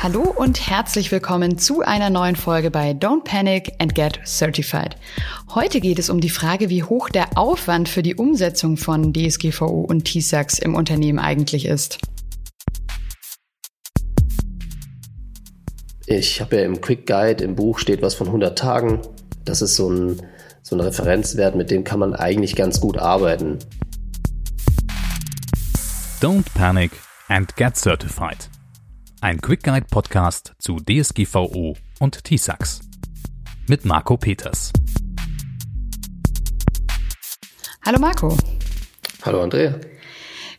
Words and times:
Hallo 0.00 0.32
und 0.32 0.70
herzlich 0.70 1.10
willkommen 1.10 1.58
zu 1.58 1.80
einer 1.80 2.08
neuen 2.08 2.36
Folge 2.36 2.70
bei 2.70 2.92
Don't 2.92 3.24
Panic 3.24 3.72
and 3.80 3.96
Get 3.96 4.20
Certified. 4.24 4.94
Heute 5.56 5.80
geht 5.80 5.98
es 5.98 6.08
um 6.08 6.20
die 6.20 6.30
Frage, 6.30 6.68
wie 6.70 6.84
hoch 6.84 7.08
der 7.08 7.36
Aufwand 7.36 7.88
für 7.88 8.04
die 8.04 8.14
Umsetzung 8.14 8.76
von 8.76 9.12
DSGVO 9.12 9.80
und 9.80 10.04
TISAX 10.04 10.60
im 10.60 10.76
Unternehmen 10.76 11.18
eigentlich 11.18 11.66
ist. 11.66 11.98
Ich 16.06 16.40
habe 16.40 16.58
ja 16.58 16.62
im 16.62 16.80
Quick 16.80 17.04
Guide 17.04 17.42
im 17.42 17.56
Buch 17.56 17.80
steht 17.80 18.00
was 18.00 18.14
von 18.14 18.28
100 18.28 18.56
Tagen. 18.56 19.00
Das 19.44 19.62
ist 19.62 19.74
so 19.74 19.90
ein, 19.90 20.22
so 20.62 20.76
ein 20.76 20.80
Referenzwert, 20.80 21.56
mit 21.56 21.72
dem 21.72 21.82
kann 21.82 21.98
man 21.98 22.14
eigentlich 22.14 22.54
ganz 22.54 22.80
gut 22.80 22.98
arbeiten. 22.98 23.58
Don't 26.20 26.46
Panic 26.54 26.92
and 27.26 27.56
Get 27.56 27.76
Certified 27.76 28.48
ein 29.20 29.40
Quick 29.40 29.64
Guide 29.64 29.86
Podcast 29.90 30.54
zu 30.58 30.76
DSGVO 30.76 31.76
und 31.98 32.24
TISAX. 32.24 32.80
Mit 33.68 33.84
Marco 33.84 34.16
Peters. 34.16 34.72
Hallo 37.84 37.98
Marco. 37.98 38.36
Hallo 39.22 39.42
Andrea. 39.42 39.74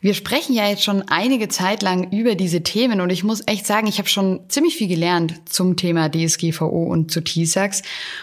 Wir 0.02 0.14
sprechen 0.14 0.56
ja 0.56 0.66
jetzt 0.66 0.86
schon 0.86 1.04
einige 1.10 1.50
Zeit 1.50 1.82
lang 1.84 2.10
über 2.12 2.36
diese 2.36 2.64
Themen 2.64 3.02
und 3.02 3.10
ich 3.10 3.26
muss 3.26 3.44
echt 3.48 3.66
sagen, 3.66 3.86
ich 3.86 3.98
habe 3.98 4.08
schon 4.08 4.40
ziemlich 4.48 4.78
viel 4.78 4.88
gelernt 4.88 5.34
zum 5.44 5.76
Thema 5.76 6.08
DSGVO 6.10 6.84
und 6.86 7.12
zu 7.12 7.20
TISAX. 7.20 7.82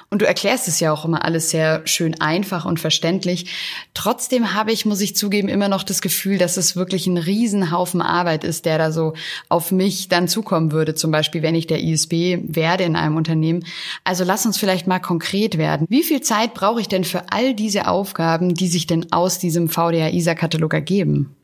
Und 0.08 0.22
du 0.22 0.26
erklärst 0.26 0.68
es 0.68 0.80
ja 0.80 0.90
auch 0.90 1.04
immer 1.04 1.22
alles 1.22 1.50
sehr 1.50 1.86
schön 1.86 2.18
einfach 2.18 2.64
und 2.64 2.80
verständlich. 2.80 3.50
Trotzdem 3.92 4.54
habe 4.54 4.72
ich, 4.72 4.86
muss 4.86 5.02
ich 5.02 5.16
zugeben, 5.16 5.48
immer 5.48 5.68
noch 5.68 5.82
das 5.82 6.00
Gefühl, 6.00 6.38
dass 6.38 6.56
es 6.56 6.76
wirklich 6.76 7.06
ein 7.06 7.18
Riesenhaufen 7.18 8.00
Arbeit 8.00 8.44
ist, 8.44 8.64
der 8.64 8.78
da 8.78 8.90
so 8.90 9.12
auf 9.50 9.70
mich 9.70 10.08
dann 10.08 10.28
zukommen 10.28 10.72
würde. 10.72 10.94
Zum 10.94 11.10
Beispiel, 11.10 11.42
wenn 11.42 11.54
ich 11.54 11.66
der 11.66 11.82
ISB 11.82 12.38
werde 12.44 12.84
in 12.84 12.96
einem 12.96 13.18
Unternehmen. 13.18 13.66
Also 14.02 14.24
lass 14.24 14.46
uns 14.46 14.56
vielleicht 14.56 14.86
mal 14.86 15.00
konkret 15.00 15.58
werden. 15.58 15.86
Wie 15.90 16.04
viel 16.04 16.22
Zeit 16.22 16.54
brauche 16.54 16.80
ich 16.80 16.88
denn 16.88 17.04
für 17.04 17.30
all 17.32 17.52
diese 17.52 17.86
Aufgaben, 17.86 18.54
die 18.54 18.68
sich 18.68 18.86
denn 18.86 19.12
aus 19.12 19.38
diesem 19.38 19.68
VDA-ISA-Katalog 19.68 20.72
ergeben? 20.72 21.36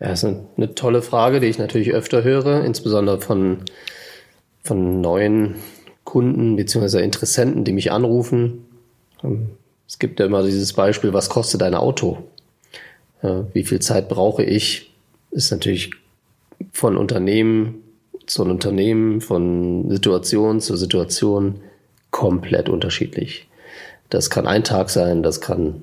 Ja, 0.00 0.10
ist 0.10 0.24
eine, 0.24 0.44
eine, 0.56 0.74
tolle 0.74 1.02
Frage, 1.02 1.40
die 1.40 1.46
ich 1.46 1.58
natürlich 1.58 1.92
öfter 1.92 2.24
höre, 2.24 2.64
insbesondere 2.64 3.20
von, 3.20 3.58
von 4.62 5.00
neuen 5.00 5.54
Kunden 6.04 6.56
bzw. 6.56 7.02
Interessenten, 7.02 7.64
die 7.64 7.72
mich 7.72 7.92
anrufen. 7.92 8.66
Ähm, 9.22 9.50
es 9.86 9.98
gibt 9.98 10.18
ja 10.18 10.26
immer 10.26 10.42
dieses 10.42 10.72
Beispiel, 10.72 11.12
was 11.12 11.28
kostet 11.28 11.62
ein 11.62 11.74
Auto? 11.74 12.18
Wie 13.52 13.64
viel 13.64 13.80
Zeit 13.80 14.08
brauche 14.10 14.42
ich? 14.42 14.92
Ist 15.30 15.50
natürlich 15.50 15.92
von 16.72 16.98
Unternehmen 16.98 17.84
zu 18.26 18.42
Unternehmen, 18.42 19.20
von 19.20 19.90
Situation 19.90 20.60
zu 20.60 20.76
Situation 20.76 21.60
komplett 22.10 22.68
unterschiedlich. 22.68 23.48
Das 24.10 24.30
kann 24.30 24.46
ein 24.46 24.64
Tag 24.64 24.90
sein, 24.90 25.22
das 25.22 25.40
kann, 25.40 25.82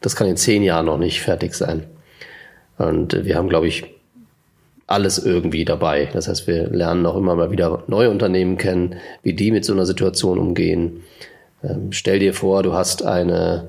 das 0.00 0.16
kann 0.16 0.28
in 0.28 0.36
zehn 0.36 0.62
Jahren 0.62 0.86
noch 0.86 0.98
nicht 0.98 1.20
fertig 1.20 1.54
sein. 1.54 1.84
Und 2.78 3.24
wir 3.24 3.36
haben, 3.36 3.48
glaube 3.48 3.68
ich, 3.68 3.84
alles 4.86 5.18
irgendwie 5.18 5.64
dabei. 5.64 6.08
Das 6.12 6.28
heißt, 6.28 6.46
wir 6.46 6.68
lernen 6.68 7.06
auch 7.06 7.16
immer 7.16 7.34
mal 7.34 7.50
wieder 7.50 7.82
neue 7.88 8.10
Unternehmen 8.10 8.56
kennen, 8.56 8.96
wie 9.22 9.34
die 9.34 9.50
mit 9.50 9.64
so 9.64 9.72
einer 9.72 9.86
Situation 9.86 10.38
umgehen. 10.38 11.02
Ähm, 11.64 11.88
stell 11.90 12.18
dir 12.18 12.34
vor, 12.34 12.62
du 12.62 12.72
hast 12.72 13.04
eine, 13.04 13.68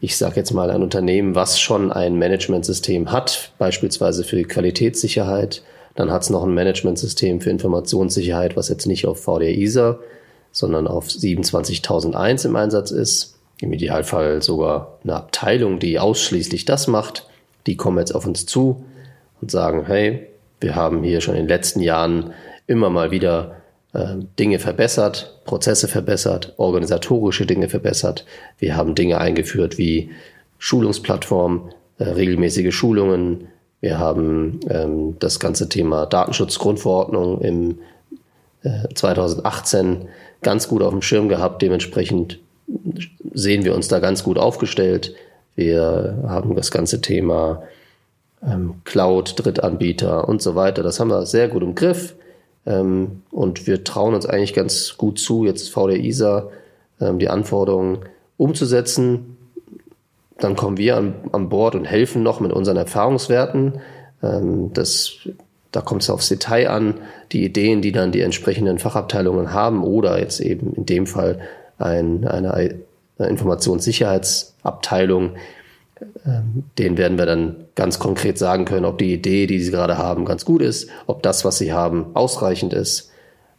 ich 0.00 0.16
sage 0.16 0.36
jetzt 0.36 0.52
mal 0.52 0.70
ein 0.70 0.82
Unternehmen, 0.82 1.34
was 1.34 1.60
schon 1.60 1.92
ein 1.92 2.18
Managementsystem 2.18 3.12
hat, 3.12 3.52
beispielsweise 3.58 4.24
für 4.24 4.42
Qualitätssicherheit. 4.44 5.62
Dann 5.94 6.10
hat 6.10 6.22
es 6.22 6.30
noch 6.30 6.44
ein 6.44 6.54
Managementsystem 6.54 7.40
für 7.40 7.50
Informationssicherheit, 7.50 8.56
was 8.56 8.68
jetzt 8.68 8.86
nicht 8.86 9.06
auf 9.06 9.20
VDR 9.22 9.54
ISA, 9.54 9.98
sondern 10.52 10.86
auf 10.86 11.10
27001 11.10 12.46
im 12.46 12.56
Einsatz 12.56 12.92
ist. 12.92 13.36
Im 13.60 13.74
Idealfall 13.74 14.40
sogar 14.40 14.98
eine 15.04 15.16
Abteilung, 15.16 15.80
die 15.80 15.98
ausschließlich 15.98 16.64
das 16.64 16.86
macht 16.86 17.26
die 17.66 17.76
kommen 17.76 17.98
jetzt 17.98 18.14
auf 18.14 18.26
uns 18.26 18.46
zu 18.46 18.84
und 19.40 19.50
sagen, 19.50 19.84
hey, 19.86 20.26
wir 20.60 20.74
haben 20.74 21.02
hier 21.02 21.20
schon 21.20 21.34
in 21.34 21.42
den 21.42 21.48
letzten 21.48 21.80
Jahren 21.80 22.32
immer 22.66 22.90
mal 22.90 23.10
wieder 23.10 23.56
äh, 23.92 24.16
Dinge 24.38 24.58
verbessert, 24.58 25.40
Prozesse 25.44 25.88
verbessert, 25.88 26.54
organisatorische 26.58 27.46
Dinge 27.46 27.68
verbessert. 27.68 28.24
Wir 28.58 28.76
haben 28.76 28.94
Dinge 28.94 29.18
eingeführt 29.18 29.78
wie 29.78 30.10
Schulungsplattform, 30.58 31.70
äh, 31.98 32.04
regelmäßige 32.04 32.74
Schulungen. 32.74 33.48
Wir 33.80 33.98
haben 33.98 34.60
ähm, 34.68 35.16
das 35.18 35.40
ganze 35.40 35.68
Thema 35.68 36.06
Datenschutzgrundverordnung 36.06 37.40
im 37.40 37.78
äh, 38.62 38.92
2018 38.94 40.08
ganz 40.42 40.68
gut 40.68 40.82
auf 40.82 40.90
dem 40.90 41.02
Schirm 41.02 41.28
gehabt. 41.28 41.62
Dementsprechend 41.62 42.38
sehen 43.32 43.64
wir 43.64 43.74
uns 43.74 43.88
da 43.88 43.98
ganz 43.98 44.22
gut 44.22 44.38
aufgestellt. 44.38 45.14
Wir 45.56 46.22
haben 46.26 46.56
das 46.56 46.70
ganze 46.70 47.00
Thema 47.00 47.62
ähm, 48.46 48.76
Cloud, 48.84 49.34
Drittanbieter 49.36 50.28
und 50.28 50.42
so 50.42 50.54
weiter. 50.54 50.82
Das 50.82 51.00
haben 51.00 51.10
wir 51.10 51.26
sehr 51.26 51.48
gut 51.48 51.62
im 51.62 51.74
Griff. 51.74 52.14
Ähm, 52.66 53.22
und 53.30 53.66
wir 53.66 53.84
trauen 53.84 54.14
uns 54.14 54.26
eigentlich 54.26 54.54
ganz 54.54 54.96
gut 54.96 55.18
zu, 55.18 55.44
jetzt 55.44 55.70
VDR 55.70 55.98
ISA 55.98 56.48
ähm, 57.00 57.18
die 57.18 57.28
Anforderungen 57.28 58.00
umzusetzen. 58.36 59.36
Dann 60.38 60.56
kommen 60.56 60.78
wir 60.78 60.96
an, 60.96 61.14
an 61.32 61.48
Bord 61.48 61.74
und 61.74 61.84
helfen 61.84 62.22
noch 62.22 62.40
mit 62.40 62.52
unseren 62.52 62.76
Erfahrungswerten. 62.76 63.80
Ähm, 64.22 64.72
das, 64.72 65.28
da 65.72 65.80
kommt 65.80 66.02
es 66.02 66.10
aufs 66.10 66.28
Detail 66.28 66.70
an, 66.70 66.94
die 67.32 67.44
Ideen, 67.44 67.82
die 67.82 67.92
dann 67.92 68.12
die 68.12 68.20
entsprechenden 68.20 68.78
Fachabteilungen 68.78 69.52
haben 69.52 69.84
oder 69.84 70.18
jetzt 70.18 70.40
eben 70.40 70.74
in 70.74 70.86
dem 70.86 71.06
Fall 71.06 71.40
ein, 71.78 72.26
eine 72.26 72.74
Informationssicherheitsabteilung, 73.28 75.36
ähm, 76.26 76.64
denen 76.78 76.96
werden 76.96 77.18
wir 77.18 77.26
dann 77.26 77.56
ganz 77.74 77.98
konkret 77.98 78.38
sagen 78.38 78.64
können, 78.64 78.86
ob 78.86 78.98
die 78.98 79.12
Idee, 79.12 79.46
die 79.46 79.60
sie 79.60 79.70
gerade 79.70 79.98
haben, 79.98 80.24
ganz 80.24 80.44
gut 80.44 80.62
ist, 80.62 80.88
ob 81.06 81.22
das, 81.22 81.44
was 81.44 81.58
sie 81.58 81.72
haben, 81.72 82.06
ausreichend 82.14 82.72
ist. 82.72 83.10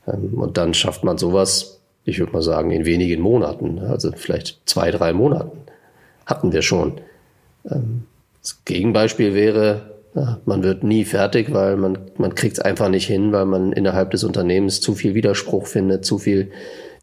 Ähm, 0.08 0.34
und 0.36 0.58
dann 0.58 0.74
schafft 0.74 1.04
man 1.04 1.18
sowas, 1.18 1.80
ich 2.04 2.20
würde 2.20 2.34
mal 2.34 2.42
sagen, 2.42 2.72
in 2.72 2.86
wenigen 2.86 3.22
Monaten, 3.22 3.80
also 3.80 4.12
vielleicht 4.16 4.60
zwei, 4.66 4.92
drei 4.92 5.14
Monaten 5.14 5.60
hatten 6.26 6.52
wir 6.52 6.64
schon. 6.64 7.00
Ähm, 7.70 8.06
das 8.42 8.66
Gegenbeispiel 8.66 9.36
wäre, 9.36 9.92
man 10.46 10.64
wird 10.64 10.84
nie 10.84 11.06
fertig, 11.06 11.54
weil 11.54 11.78
man, 11.78 11.98
man 12.18 12.36
kriegt 12.36 12.58
es 12.58 12.60
einfach 12.60 12.90
nicht 12.90 13.08
hin, 13.08 13.32
weil 13.32 13.46
man 13.46 13.72
innerhalb 13.72 14.12
des 14.12 14.26
Unternehmens 14.26 14.82
zu 14.82 14.94
viel 14.94 15.14
Widerspruch 15.14 15.68
findet, 15.68 16.04
zu 16.06 16.18
viel 16.18 16.52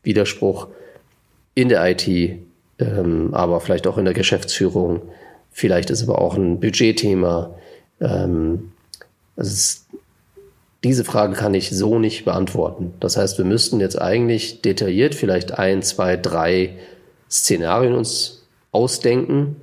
Widerspruch 0.02 0.68
in 1.54 1.70
der 1.70 1.91
IT, 1.91 2.06
ähm, 2.78 3.34
aber 3.34 3.61
vielleicht 3.61 3.87
auch 3.87 3.99
in 3.99 4.05
der 4.05 4.15
Geschäftsführung. 4.15 5.03
Vielleicht 5.50 5.91
ist 5.91 6.03
aber 6.03 6.21
auch 6.21 6.37
ein 6.37 6.61
Budgetthema. 6.61 7.55
Ähm, 8.00 8.72
also 9.37 9.50
es, 9.50 9.87
diese 10.84 11.05
Frage 11.05 11.34
kann 11.34 11.55
ich 11.55 11.71
so 11.71 11.99
nicht 11.99 12.25
beantworten. 12.25 12.94
Das 13.00 13.16
heißt, 13.16 13.39
wir 13.39 13.44
müssten 13.44 13.81
jetzt 13.81 14.00
eigentlich 14.00 14.62
detailliert 14.62 15.15
vielleicht 15.15 15.59
ein, 15.59 15.83
zwei, 15.83 16.16
drei 16.16 16.77
Szenarien 17.28 17.94
uns 17.94 18.47
ausdenken 18.71 19.56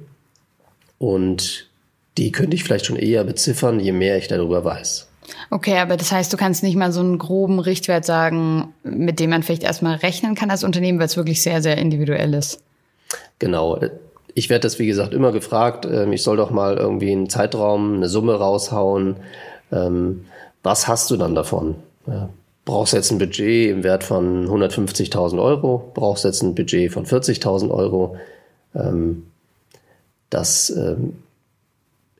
und 0.97 1.70
die 2.18 2.32
könnte 2.32 2.56
ich 2.56 2.64
vielleicht 2.64 2.86
schon 2.86 2.96
eher 2.96 3.24
beziffern, 3.24 3.80
je 3.80 3.92
mehr 3.92 4.18
ich 4.18 4.28
darüber 4.28 4.64
weiß. 4.64 5.08
Okay, 5.50 5.78
aber 5.78 5.97
das 5.97 6.12
heißt, 6.12 6.32
du 6.32 6.38
kannst 6.38 6.64
nicht 6.64 6.76
mal 6.76 6.92
so 6.92 7.00
einen 7.00 7.18
groben 7.18 7.59
Richtwert 7.59 8.06
sagen, 8.06 8.74
mit 8.84 9.20
dem 9.20 9.32
man 9.32 9.44
vielleicht 9.44 9.64
erstmal 9.64 9.96
rechnen 9.96 10.36
kann 10.36 10.52
als 10.52 10.64
Unternehmen, 10.64 11.00
weil 11.00 11.08
es 11.08 11.18
wirklich 11.18 11.42
sehr, 11.42 11.62
sehr 11.62 11.78
individuell 11.78 12.34
ist. 12.34 12.62
Genau. 13.40 13.79
Ich 14.34 14.50
werde 14.50 14.62
das, 14.62 14.79
wie 14.79 14.88
gesagt, 14.88 15.13
immer 15.13 15.31
gefragt. 15.31 15.85
Ähm, 15.85 16.13
ich 16.13 16.23
soll 16.23 16.38
doch 16.38 16.51
mal 16.51 16.78
irgendwie 16.78 17.12
einen 17.12 17.29
Zeitraum, 17.29 17.96
eine 17.96 18.09
Summe 18.09 18.35
raushauen. 18.35 19.18
Ähm, 19.72 20.25
was 20.63 20.87
hast 20.87 21.11
du 21.11 21.17
dann 21.17 21.35
davon? 21.35 21.76
Brauchst 22.66 22.93
du 22.93 22.97
jetzt 22.97 23.11
ein 23.11 23.20
Budget 23.20 23.72
im 23.72 23.84
Wert 23.84 24.03
von 24.03 24.47
150.000 24.47 25.41
Euro? 25.41 25.91
Brauchst 25.93 26.23
du 26.23 26.28
jetzt 26.28 26.41
ein 26.41 26.55
Budget 26.55 26.91
von 26.91 27.05
40.000 27.05 27.72
Euro? 27.72 28.17
Ähm, 28.73 29.28
das, 30.32 30.73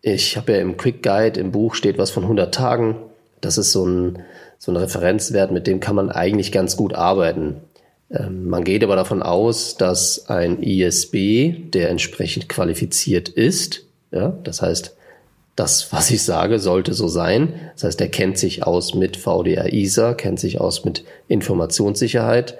ich 0.02 0.38
habe 0.38 0.54
ja 0.54 0.60
im 0.60 0.78
Quick 0.78 1.02
Guide 1.02 1.40
im 1.40 1.52
Buch 1.52 1.74
steht 1.74 1.98
was 1.98 2.12
von 2.12 2.24
100 2.24 2.54
Tagen. 2.54 2.98
Das 3.42 3.58
ist 3.58 3.72
so 3.72 3.86
ein, 3.86 4.20
so 4.60 4.72
ein 4.72 4.78
Referenzwert, 4.78 5.52
mit 5.52 5.68
dem 5.68 5.80
kann 5.80 5.96
man 5.96 6.12
eigentlich 6.12 6.52
ganz 6.52 6.78
gut 6.78 6.94
arbeiten. 6.94 7.62
Ähm, 8.12 8.48
man 8.48 8.64
geht 8.64 8.84
aber 8.84 8.96
davon 8.96 9.24
aus, 9.24 9.78
dass 9.78 10.30
ein 10.30 10.62
ISB, 10.62 11.70
der 11.72 11.90
entsprechend 11.90 12.50
qualifiziert 12.50 13.30
ist, 13.30 13.86
ja, 14.12 14.30
das 14.44 14.62
heißt, 14.62 14.96
das, 15.56 15.92
was 15.94 16.12
ich 16.12 16.24
sage, 16.24 16.60
sollte 16.60 16.94
so 16.94 17.08
sein. 17.08 17.54
Das 17.74 17.86
heißt, 17.86 18.02
er 18.02 18.10
kennt 18.10 18.38
sich 18.38 18.66
aus 18.66 18.94
mit 18.94 19.18
VDR 19.18 19.72
ISA, 19.72 20.14
kennt 20.14 20.40
sich 20.40 20.60
aus 20.60 20.84
mit 20.84 21.06
Informationssicherheit, 21.28 22.58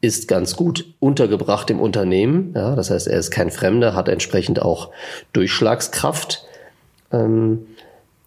ist 0.00 0.28
ganz 0.28 0.56
gut 0.56 0.86
untergebracht 1.00 1.70
im 1.70 1.80
Unternehmen. 1.80 2.52
Ja, 2.54 2.76
das 2.76 2.90
heißt, 2.90 3.08
er 3.08 3.18
ist 3.18 3.30
kein 3.30 3.50
Fremder, 3.50 3.94
hat 3.94 4.08
entsprechend 4.08 4.60
auch 4.60 4.90
Durchschlagskraft. 5.32 6.44
Ähm, 7.12 7.66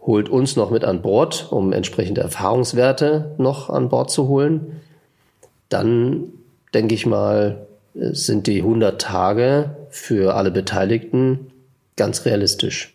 holt 0.01 0.29
uns 0.29 0.55
noch 0.55 0.71
mit 0.71 0.83
an 0.83 1.01
Bord, 1.01 1.47
um 1.51 1.73
entsprechende 1.73 2.21
Erfahrungswerte 2.21 3.35
noch 3.37 3.69
an 3.69 3.89
Bord 3.89 4.09
zu 4.09 4.27
holen, 4.27 4.81
dann 5.69 6.25
denke 6.73 6.95
ich 6.95 7.05
mal, 7.05 7.67
sind 7.93 8.47
die 8.47 8.59
100 8.59 9.01
Tage 9.01 9.75
für 9.89 10.35
alle 10.35 10.51
Beteiligten 10.51 11.51
ganz 11.95 12.25
realistisch. 12.25 12.93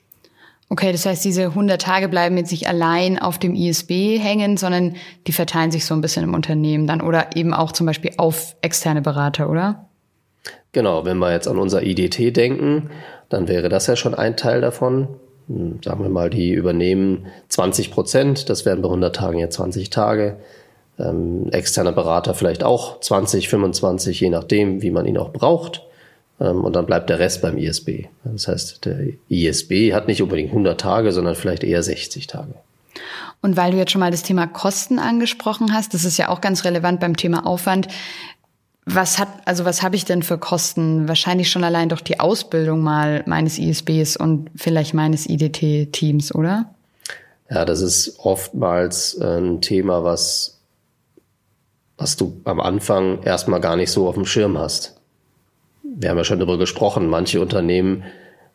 Okay, 0.68 0.90
das 0.90 1.04
heißt, 1.04 1.22
diese 1.22 1.48
100 1.48 1.82
Tage 1.82 2.08
bleiben 2.08 2.38
jetzt 2.38 2.50
nicht 2.50 2.66
allein 2.66 3.18
auf 3.18 3.38
dem 3.38 3.54
ISB 3.54 4.18
hängen, 4.18 4.56
sondern 4.56 4.96
die 5.26 5.32
verteilen 5.32 5.70
sich 5.70 5.84
so 5.84 5.92
ein 5.92 6.00
bisschen 6.00 6.24
im 6.24 6.32
Unternehmen 6.32 6.86
dann 6.86 7.02
oder 7.02 7.36
eben 7.36 7.52
auch 7.52 7.72
zum 7.72 7.86
Beispiel 7.86 8.12
auf 8.16 8.56
externe 8.62 9.02
Berater, 9.02 9.50
oder? 9.50 9.90
Genau, 10.72 11.04
wenn 11.04 11.18
wir 11.18 11.30
jetzt 11.30 11.46
an 11.46 11.58
unser 11.58 11.82
IDT 11.82 12.34
denken, 12.34 12.88
dann 13.28 13.48
wäre 13.48 13.68
das 13.68 13.86
ja 13.86 13.96
schon 13.96 14.14
ein 14.14 14.36
Teil 14.38 14.62
davon. 14.62 15.08
Hm, 15.46 15.80
sagen 15.84 16.02
wir 16.02 16.08
mal, 16.08 16.30
die 16.30 16.52
übernehmen 16.52 17.26
20 17.48 17.90
Prozent, 17.90 18.48
das 18.48 18.64
wären 18.64 18.80
bei 18.80 18.88
100 18.88 19.14
Tagen 19.14 19.38
ja 19.38 19.50
20 19.50 19.90
Tage. 19.90 20.38
Ähm, 20.98 21.48
externer 21.50 21.92
Berater 21.92 22.34
vielleicht 22.34 22.64
auch 22.64 23.00
20, 23.00 23.48
25, 23.48 24.20
je 24.20 24.30
nachdem, 24.30 24.82
wie 24.82 24.90
man 24.90 25.06
ihn 25.06 25.18
auch 25.18 25.32
braucht. 25.32 25.82
Ähm, 26.40 26.64
und 26.64 26.74
dann 26.74 26.86
bleibt 26.86 27.08
der 27.10 27.18
Rest 27.18 27.42
beim 27.42 27.56
ISB. 27.56 28.06
Das 28.24 28.48
heißt, 28.48 28.84
der 28.84 28.98
ISB 29.28 29.92
hat 29.94 30.08
nicht 30.08 30.22
unbedingt 30.22 30.50
100 30.50 30.80
Tage, 30.80 31.12
sondern 31.12 31.34
vielleicht 31.34 31.64
eher 31.64 31.82
60 31.82 32.26
Tage. 32.26 32.54
Und 33.40 33.56
weil 33.56 33.72
du 33.72 33.78
jetzt 33.78 33.90
schon 33.90 34.00
mal 34.00 34.10
das 34.10 34.22
Thema 34.22 34.46
Kosten 34.46 34.98
angesprochen 34.98 35.72
hast, 35.72 35.94
das 35.94 36.04
ist 36.04 36.18
ja 36.18 36.28
auch 36.28 36.40
ganz 36.40 36.64
relevant 36.64 37.00
beim 37.00 37.16
Thema 37.16 37.46
Aufwand. 37.46 37.88
Was 38.84 39.18
hat, 39.18 39.28
also 39.44 39.64
was 39.64 39.82
habe 39.82 39.96
ich 39.96 40.04
denn 40.04 40.22
für 40.22 40.38
Kosten? 40.38 41.08
Wahrscheinlich 41.08 41.50
schon 41.50 41.64
allein 41.64 41.88
durch 41.88 42.02
die 42.02 42.20
Ausbildung 42.20 42.80
mal 42.80 43.22
meines 43.26 43.58
ISBs 43.58 44.16
und 44.16 44.50
vielleicht 44.56 44.92
meines 44.92 45.28
IDT-Teams, 45.28 46.34
oder? 46.34 46.74
Ja, 47.48 47.64
das 47.64 47.80
ist 47.80 48.18
oftmals 48.18 49.20
ein 49.20 49.60
Thema, 49.60 50.04
was, 50.04 50.60
was 51.98 52.16
du 52.16 52.40
am 52.44 52.60
Anfang 52.60 53.22
erstmal 53.22 53.60
gar 53.60 53.76
nicht 53.76 53.90
so 53.90 54.08
auf 54.08 54.14
dem 54.14 54.26
Schirm 54.26 54.58
hast 54.58 55.00
wir 55.94 56.10
haben 56.10 56.18
ja 56.18 56.24
schon 56.24 56.38
darüber 56.38 56.58
gesprochen, 56.58 57.08
manche 57.08 57.40
Unternehmen 57.40 58.04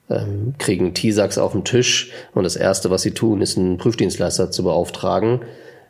ähm, 0.09 0.53
kriegen 0.57 0.93
TISAX 0.93 1.37
auf 1.37 1.51
den 1.51 1.63
Tisch 1.63 2.11
und 2.33 2.43
das 2.43 2.55
Erste, 2.55 2.89
was 2.89 3.01
sie 3.01 3.11
tun, 3.11 3.41
ist 3.41 3.57
einen 3.57 3.77
Prüfdienstleister 3.77 4.51
zu 4.51 4.63
beauftragen. 4.63 5.41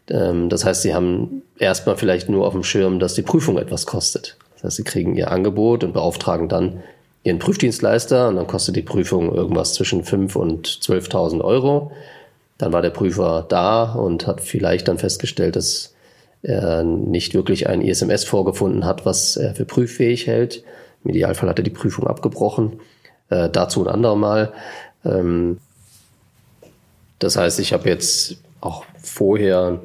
Ähm, 0.09 0.49
das 0.49 0.65
heißt, 0.65 0.81
sie 0.81 0.93
haben 0.93 1.43
erstmal 1.57 1.97
vielleicht 1.97 2.29
nur 2.29 2.45
auf 2.45 2.53
dem 2.53 2.63
Schirm, 2.63 2.99
dass 2.99 3.13
die 3.13 3.21
Prüfung 3.21 3.57
etwas 3.57 3.85
kostet. 3.85 4.37
Das 4.55 4.63
heißt, 4.63 4.77
sie 4.77 4.83
kriegen 4.83 5.15
ihr 5.15 5.31
Angebot 5.31 5.83
und 5.83 5.93
beauftragen 5.93 6.49
dann 6.49 6.83
ihren 7.23 7.39
Prüfdienstleister 7.39 8.29
und 8.29 8.37
dann 8.37 8.47
kostet 8.47 8.75
die 8.75 8.81
Prüfung 8.81 9.33
irgendwas 9.33 9.73
zwischen 9.73 10.03
5 10.03 10.35
und 10.35 10.67
12.000 10.67 11.41
Euro. 11.41 11.91
Dann 12.57 12.73
war 12.73 12.81
der 12.81 12.89
Prüfer 12.89 13.45
da 13.47 13.93
und 13.93 14.25
hat 14.25 14.41
vielleicht 14.41 14.87
dann 14.87 14.97
festgestellt, 14.97 15.55
dass 15.55 15.93
er 16.43 16.83
nicht 16.83 17.33
wirklich 17.33 17.67
ein 17.67 17.81
ISMS 17.81 18.23
vorgefunden 18.23 18.85
hat, 18.85 19.05
was 19.05 19.37
er 19.37 19.55
für 19.55 19.65
prüffähig 19.65 20.27
hält. 20.27 20.63
Im 21.03 21.11
Idealfall 21.11 21.49
hat 21.49 21.59
er 21.59 21.63
die 21.63 21.69
Prüfung 21.69 22.07
abgebrochen. 22.07 22.79
Äh, 23.29 23.49
dazu 23.49 23.81
ein 23.81 23.93
andermal. 23.93 24.53
Ähm, 25.03 25.59
das 27.19 27.35
heißt, 27.35 27.59
ich 27.59 27.73
habe 27.73 27.89
jetzt 27.89 28.37
auch 28.61 28.85
vorher 29.01 29.81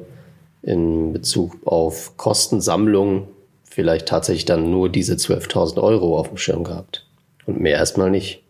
in 0.61 1.13
Bezug 1.13 1.57
auf 1.65 2.15
Kostensammlung 2.17 3.27
vielleicht 3.63 4.07
tatsächlich 4.07 4.45
dann 4.45 4.69
nur 4.69 4.89
diese 4.89 5.15
12.000 5.15 5.81
Euro 5.81 6.17
auf 6.17 6.29
dem 6.29 6.37
Schirm 6.37 6.63
gehabt. 6.63 7.05
Und 7.45 7.59
mehr 7.59 7.77
erstmal 7.77 8.11
nicht. 8.11 8.43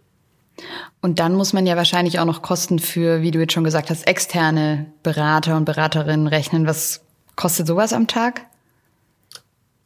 Und 1.02 1.20
dann 1.20 1.34
muss 1.34 1.54
man 1.54 1.66
ja 1.66 1.76
wahrscheinlich 1.76 2.20
auch 2.20 2.26
noch 2.26 2.42
Kosten 2.42 2.80
für, 2.80 3.22
wie 3.22 3.32
du 3.32 3.40
jetzt 3.40 3.54
schon 3.54 3.64
gesagt 3.64 3.90
hast, 3.90 4.08
externe 4.08 4.86
Berater 5.02 5.58
und 5.58 5.66
Beraterinnen 5.66 6.28
rechnen. 6.28 6.68
Was 6.68 7.02
kostet 7.36 7.68
sowas 7.68 7.94
am 7.94 8.08
Tag? 8.08 8.42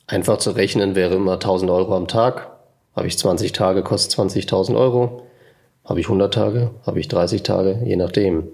Einfach 0.08 0.38
zu 0.38 0.52
rechnen 0.52 0.96
wäre 0.96 1.16
immer 1.16 1.34
1000 1.34 1.70
Euro 1.70 1.96
am 1.96 2.08
Tag. 2.08 2.50
Habe 2.96 3.08
ich 3.08 3.18
20 3.18 3.52
Tage, 3.52 3.84
kostet 3.84 4.20
20.000 4.20 4.78
Euro. 4.78 5.24
Habe 5.84 6.00
ich 6.00 6.08
100 6.08 6.34
Tage, 6.34 6.72
habe 6.86 7.00
ich 7.00 7.08
30 7.08 7.44
Tage, 7.44 7.82
je 7.84 7.96
nachdem. 7.96 8.48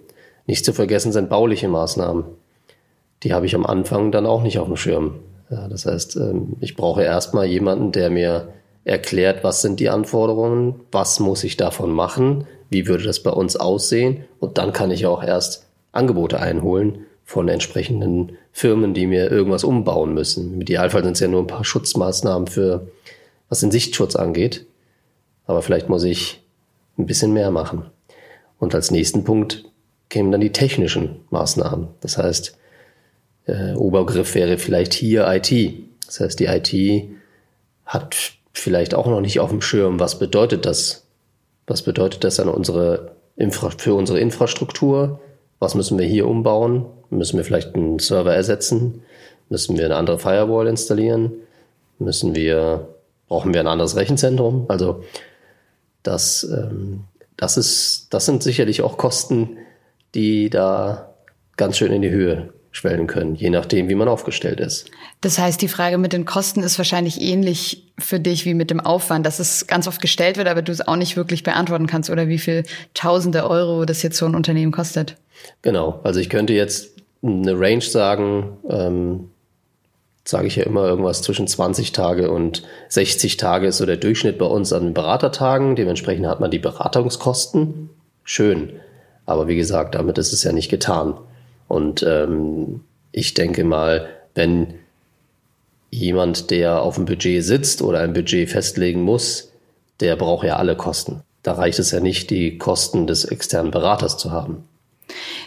Nicht 0.45 0.65
zu 0.65 0.73
vergessen 0.73 1.11
sind 1.11 1.29
bauliche 1.29 1.67
Maßnahmen. 1.67 2.25
Die 3.23 3.33
habe 3.33 3.45
ich 3.45 3.55
am 3.55 3.65
Anfang 3.65 4.11
dann 4.11 4.25
auch 4.25 4.41
nicht 4.41 4.59
auf 4.59 4.67
dem 4.67 4.75
Schirm. 4.75 5.19
Ja, 5.49 5.67
das 5.67 5.85
heißt, 5.85 6.17
ähm, 6.17 6.57
ich 6.59 6.75
brauche 6.75 7.03
erstmal 7.03 7.45
jemanden, 7.45 7.91
der 7.91 8.09
mir 8.09 8.49
erklärt, 8.83 9.43
was 9.43 9.61
sind 9.61 9.79
die 9.79 9.89
Anforderungen, 9.89 10.81
was 10.91 11.19
muss 11.19 11.43
ich 11.43 11.55
davon 11.55 11.91
machen, 11.91 12.45
wie 12.69 12.87
würde 12.87 13.05
das 13.05 13.21
bei 13.21 13.31
uns 13.31 13.55
aussehen 13.55 14.25
und 14.39 14.57
dann 14.57 14.73
kann 14.73 14.91
ich 14.91 15.05
auch 15.05 15.23
erst 15.23 15.67
Angebote 15.93 16.39
einholen 16.39 17.05
von 17.25 17.47
entsprechenden 17.47 18.37
Firmen, 18.51 18.93
die 18.93 19.07
mir 19.07 19.31
irgendwas 19.31 19.63
umbauen 19.63 20.13
müssen. 20.13 20.53
Im 20.53 20.61
Idealfall 20.61 21.03
sind 21.03 21.13
es 21.13 21.19
ja 21.19 21.27
nur 21.27 21.41
ein 21.41 21.47
paar 21.47 21.65
Schutzmaßnahmen 21.65 22.47
für 22.47 22.87
was 23.49 23.61
den 23.61 23.71
Sichtschutz 23.71 24.15
angeht. 24.15 24.65
Aber 25.45 25.61
vielleicht 25.61 25.89
muss 25.89 26.03
ich 26.03 26.41
ein 26.97 27.05
bisschen 27.05 27.33
mehr 27.33 27.51
machen. 27.51 27.85
Und 28.59 28.75
als 28.75 28.91
nächsten 28.91 29.23
Punkt 29.23 29.65
kämen 30.09 30.31
dann 30.31 30.41
die 30.41 30.51
technischen 30.51 31.21
Maßnahmen. 31.31 31.87
Das 32.01 32.17
heißt, 32.17 32.57
äh, 33.45 33.73
Obergriff 33.73 34.35
wäre 34.35 34.57
vielleicht 34.57 34.93
hier 34.93 35.27
IT. 35.27 35.73
Das 36.05 36.19
heißt, 36.19 36.39
die 36.39 36.45
IT 36.45 37.09
hat 37.85 38.33
vielleicht 38.53 38.93
auch 38.93 39.07
noch 39.07 39.21
nicht 39.21 39.39
auf 39.39 39.49
dem 39.49 39.61
Schirm, 39.61 39.99
was 39.99 40.19
bedeutet 40.19 40.65
das? 40.65 41.05
Was 41.65 41.81
bedeutet 41.81 42.23
das 42.23 42.39
an 42.39 42.49
unsere 42.49 43.15
Infra 43.35 43.71
für 43.71 43.95
unsere 43.95 44.19
Infrastruktur? 44.19 45.19
Was 45.63 45.75
müssen 45.75 45.97
wir 45.97 46.05
hier 46.05 46.27
umbauen? 46.27 46.85
Müssen 47.09 47.37
wir 47.37 47.45
vielleicht 47.45 47.73
einen 47.73 47.97
Server 47.97 48.35
ersetzen? 48.35 49.01
Müssen 49.49 49.77
wir 49.77 49.85
eine 49.85 49.95
andere 49.95 50.19
Firewall 50.19 50.67
installieren? 50.67 51.31
Müssen 51.99 52.35
wir 52.35 52.89
brauchen 53.33 53.51
wir 53.51 53.61
ein 53.61 53.67
anderes 53.67 53.95
Rechenzentrum. 53.95 54.65
Also 54.67 55.03
das, 56.03 56.43
ähm, 56.43 57.05
das, 57.35 57.57
ist, 57.57 58.07
das 58.11 58.27
sind 58.27 58.43
sicherlich 58.43 58.83
auch 58.83 58.97
Kosten, 58.97 59.57
die 60.13 60.51
da 60.51 61.15
ganz 61.57 61.77
schön 61.77 61.91
in 61.91 62.03
die 62.03 62.11
Höhe 62.11 62.52
schwellen 62.73 63.07
können, 63.07 63.35
je 63.35 63.51
nachdem, 63.51 63.87
wie 63.87 63.95
man 63.95 64.07
aufgestellt 64.07 64.59
ist. 64.59 64.89
Das 65.21 65.37
heißt, 65.37 65.61
die 65.61 65.67
Frage 65.67 65.97
mit 65.97 66.11
den 66.11 66.25
Kosten 66.25 66.63
ist 66.63 66.77
wahrscheinlich 66.79 67.21
ähnlich 67.21 67.93
für 67.99 68.19
dich 68.19 68.45
wie 68.45 68.55
mit 68.55 68.71
dem 68.71 68.79
Aufwand, 68.79 69.25
dass 69.25 69.39
es 69.39 69.67
ganz 69.67 69.87
oft 69.87 70.01
gestellt 70.01 70.37
wird, 70.37 70.47
aber 70.47 70.63
du 70.63 70.71
es 70.71 70.85
auch 70.85 70.95
nicht 70.95 71.15
wirklich 71.15 71.43
beantworten 71.43 71.87
kannst 71.87 72.09
oder 72.09 72.27
wie 72.27 72.39
viel 72.39 72.63
Tausende 72.95 73.47
Euro 73.47 73.85
das 73.85 74.01
jetzt 74.01 74.17
so 74.17 74.25
ein 74.25 74.35
Unternehmen 74.35 74.71
kostet. 74.71 75.15
Genau, 75.61 75.99
also 76.03 76.19
ich 76.19 76.29
könnte 76.29 76.53
jetzt 76.53 76.97
eine 77.21 77.57
Range 77.57 77.81
sagen, 77.81 78.57
ähm, 78.67 79.29
sage 80.25 80.47
ich 80.47 80.55
ja 80.55 80.63
immer, 80.63 80.85
irgendwas 80.85 81.21
zwischen 81.21 81.47
20 81.47 81.91
Tage 81.91 82.31
und 82.31 82.63
60 82.89 83.37
Tage 83.37 83.67
ist 83.67 83.77
so 83.77 83.85
der 83.85 83.97
Durchschnitt 83.97 84.39
bei 84.39 84.45
uns 84.45 84.73
an 84.73 84.93
Beratertagen. 84.93 85.75
Dementsprechend 85.75 86.25
hat 86.25 86.39
man 86.39 86.49
die 86.49 86.59
Beratungskosten. 86.59 87.89
Schön. 88.23 88.73
Aber 89.25 89.47
wie 89.47 89.55
gesagt, 89.55 89.95
damit 89.95 90.17
ist 90.17 90.33
es 90.33 90.43
ja 90.43 90.51
nicht 90.51 90.69
getan. 90.69 91.15
Und 91.73 92.03
ähm, 92.03 92.81
ich 93.11 93.33
denke 93.33 93.63
mal, 93.63 94.07
wenn 94.35 94.75
jemand, 95.89 96.51
der 96.51 96.83
auf 96.83 96.95
dem 96.95 97.05
Budget 97.05 97.43
sitzt 97.43 97.81
oder 97.81 98.01
ein 98.01 98.13
Budget 98.13 98.47
festlegen 98.47 99.01
muss, 99.01 99.51
der 99.99 100.15
braucht 100.15 100.45
ja 100.45 100.57
alle 100.57 100.77
Kosten. 100.77 101.23
Da 101.41 101.53
reicht 101.53 101.79
es 101.79 101.89
ja 101.89 101.99
nicht, 101.99 102.29
die 102.29 102.59
Kosten 102.59 103.07
des 103.07 103.25
externen 103.25 103.71
Beraters 103.71 104.19
zu 104.19 104.29
haben. 104.29 104.65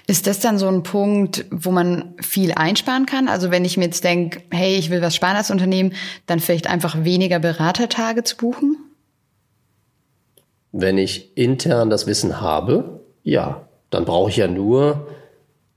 Ist 0.09 0.26
das 0.26 0.40
dann 0.40 0.59
so 0.59 0.66
ein 0.66 0.83
Punkt, 0.83 1.45
wo 1.52 1.71
man 1.71 2.16
viel 2.21 2.50
einsparen 2.50 3.06
kann? 3.06 3.28
Also 3.28 3.52
wenn 3.52 3.64
ich 3.64 3.76
mir 3.76 3.85
jetzt 3.85 4.02
denke, 4.02 4.42
hey, 4.50 4.75
ich 4.75 4.90
will 4.90 5.02
was 5.02 5.14
sparen 5.14 5.37
als 5.37 5.52
Unternehmen, 5.52 5.92
dann 6.26 6.40
vielleicht 6.40 6.66
einfach 6.66 7.04
weniger 7.04 7.38
Beratertage 7.38 8.25
zu 8.25 8.37
buchen? 8.37 8.78
Wenn 10.73 10.99
ich 10.99 11.37
intern 11.37 11.88
das 11.88 12.09
Wissen 12.09 12.40
habe, 12.40 13.04
ja, 13.23 13.68
dann 13.90 14.04
brauche 14.04 14.30
ich 14.30 14.38
ja 14.38 14.49
nur 14.49 15.06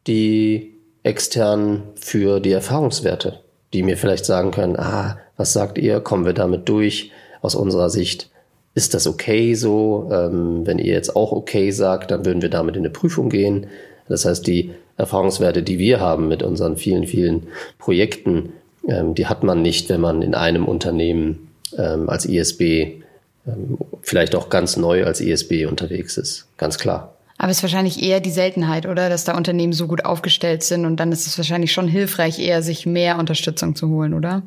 die 0.09 0.73
externen 1.03 1.83
für 1.95 2.41
die 2.41 2.51
Erfahrungswerte, 2.51 3.39
die 3.73 3.83
mir 3.83 3.95
vielleicht 3.95 4.25
sagen 4.25 4.51
können, 4.51 4.75
ah, 4.75 5.17
was 5.37 5.53
sagt 5.53 5.77
ihr, 5.77 6.01
kommen 6.01 6.25
wir 6.25 6.33
damit 6.33 6.67
durch 6.67 7.11
aus 7.41 7.55
unserer 7.55 7.89
Sicht? 7.89 8.29
Ist 8.75 8.93
das 8.93 9.07
okay 9.07 9.53
so? 9.53 10.09
Ähm, 10.11 10.65
wenn 10.65 10.79
ihr 10.79 10.93
jetzt 10.93 11.15
auch 11.15 11.31
okay 11.31 11.71
sagt, 11.71 12.11
dann 12.11 12.25
würden 12.25 12.41
wir 12.41 12.49
damit 12.49 12.75
in 12.75 12.81
eine 12.81 12.89
Prüfung 12.89 13.29
gehen. 13.29 13.67
Das 14.07 14.25
heißt, 14.25 14.45
die 14.45 14.71
Erfahrungswerte, 14.97 15.63
die 15.63 15.79
wir 15.79 15.99
haben 16.01 16.27
mit 16.27 16.43
unseren 16.43 16.75
vielen, 16.75 17.07
vielen 17.07 17.47
Projekten, 17.77 18.53
ähm, 18.87 19.15
die 19.15 19.27
hat 19.27 19.43
man 19.43 19.61
nicht, 19.61 19.89
wenn 19.89 20.01
man 20.01 20.21
in 20.21 20.35
einem 20.35 20.65
Unternehmen 20.65 21.49
ähm, 21.77 22.09
als 22.09 22.25
ISB, 22.25 23.01
ähm, 23.47 23.77
vielleicht 24.01 24.35
auch 24.35 24.49
ganz 24.49 24.75
neu 24.75 25.05
als 25.05 25.21
ISB 25.21 25.65
unterwegs 25.65 26.17
ist. 26.17 26.47
Ganz 26.57 26.77
klar. 26.77 27.15
Aber 27.41 27.51
es 27.51 27.57
ist 27.57 27.63
wahrscheinlich 27.63 28.03
eher 28.03 28.19
die 28.19 28.31
Seltenheit, 28.31 28.85
oder? 28.85 29.09
Dass 29.09 29.23
da 29.23 29.35
Unternehmen 29.35 29.71
so 29.71 29.87
gut 29.87 30.03
aufgestellt 30.03 30.61
sind 30.61 30.85
und 30.85 30.97
dann 30.97 31.13
ist 31.13 31.25
es 31.25 31.37
wahrscheinlich 31.37 31.71
schon 31.71 31.87
hilfreich, 31.87 32.37
eher 32.37 32.61
sich 32.61 32.85
mehr 32.85 33.17
Unterstützung 33.17 33.75
zu 33.75 33.87
holen, 33.89 34.13
oder? 34.13 34.43